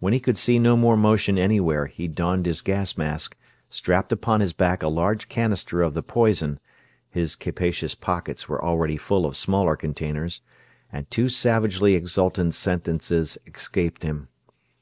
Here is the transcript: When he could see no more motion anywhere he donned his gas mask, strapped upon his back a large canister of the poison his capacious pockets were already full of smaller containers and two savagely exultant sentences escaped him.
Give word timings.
When 0.00 0.12
he 0.12 0.20
could 0.20 0.36
see 0.36 0.58
no 0.58 0.76
more 0.76 0.98
motion 0.98 1.38
anywhere 1.38 1.86
he 1.86 2.08
donned 2.08 2.44
his 2.44 2.60
gas 2.60 2.98
mask, 2.98 3.38
strapped 3.70 4.12
upon 4.12 4.40
his 4.42 4.52
back 4.52 4.82
a 4.82 4.86
large 4.88 5.30
canister 5.30 5.80
of 5.80 5.94
the 5.94 6.02
poison 6.02 6.60
his 7.08 7.34
capacious 7.36 7.94
pockets 7.94 8.50
were 8.50 8.62
already 8.62 8.98
full 8.98 9.24
of 9.24 9.34
smaller 9.34 9.74
containers 9.74 10.42
and 10.92 11.10
two 11.10 11.30
savagely 11.30 11.94
exultant 11.94 12.52
sentences 12.52 13.38
escaped 13.46 14.02
him. 14.02 14.28